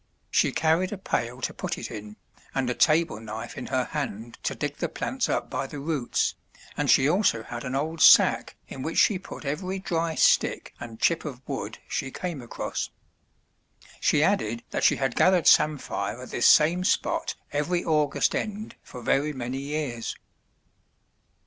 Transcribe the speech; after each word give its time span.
She 0.31 0.51
carried 0.51 0.91
a 0.91 0.97
pail 0.97 1.41
to 1.41 1.53
put 1.53 1.77
it 1.77 1.91
in, 1.91 2.15
and 2.55 2.67
a 2.67 2.73
table 2.73 3.19
knife 3.19 3.55
in 3.55 3.67
her 3.67 3.83
hand 3.85 4.39
to 4.41 4.55
dig 4.55 4.77
the 4.77 4.89
plants 4.89 5.29
up 5.29 5.47
by 5.47 5.67
the 5.67 5.77
roots, 5.79 6.33
and 6.75 6.89
she 6.89 7.07
also 7.07 7.43
had 7.43 7.63
an 7.63 7.75
old 7.75 8.01
sack 8.01 8.55
in 8.67 8.81
which 8.81 8.97
she 8.97 9.19
put 9.19 9.45
every 9.45 9.77
dry 9.77 10.15
stick 10.15 10.73
and 10.79 10.99
chip 10.99 11.23
of 11.23 11.39
wood 11.47 11.77
she 11.87 12.09
came 12.09 12.41
across. 12.41 12.89
She 13.99 14.23
added 14.23 14.63
that 14.71 14.83
she 14.83 14.95
had 14.95 15.15
gathered 15.15 15.45
samphire 15.45 16.19
at 16.19 16.31
this 16.31 16.47
same 16.47 16.83
spot 16.83 17.35
every 17.51 17.83
August 17.85 18.33
end 18.33 18.73
for 18.81 19.03
very 19.03 19.33
many 19.33 19.59
years. 19.59 20.15